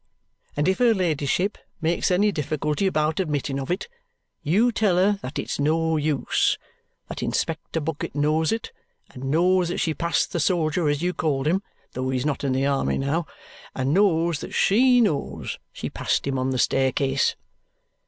And 0.57 0.67
if 0.67 0.79
her 0.79 0.95
ladyship 0.95 1.59
makes 1.79 2.09
any 2.09 2.31
difficulty 2.31 2.87
about 2.87 3.19
admitting 3.19 3.59
of 3.59 3.69
it, 3.69 3.87
you 4.41 4.71
tell 4.71 4.95
her 4.97 5.19
that 5.21 5.37
it's 5.37 5.59
no 5.59 5.95
use, 5.95 6.57
that 7.07 7.21
Inspector 7.21 7.79
Bucket 7.79 8.15
knows 8.15 8.51
it 8.51 8.71
and 9.11 9.25
knows 9.29 9.67
that 9.69 9.77
she 9.77 9.93
passed 9.93 10.31
the 10.31 10.39
soldier 10.39 10.89
as 10.89 11.03
you 11.03 11.13
called 11.13 11.45
him 11.45 11.61
(though 11.91 12.09
he's 12.09 12.25
not 12.25 12.43
in 12.43 12.53
the 12.53 12.65
army 12.65 12.97
now) 12.97 13.27
and 13.75 13.93
knows 13.93 14.39
that 14.39 14.55
she 14.55 15.01
knows 15.01 15.59
she 15.71 15.87
passed 15.87 16.25
him 16.25 16.39
on 16.39 16.49
the 16.49 16.57
staircase. 16.57 17.35